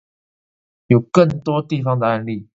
[0.03, 0.03] 或
[0.95, 2.47] 有更多地方的案例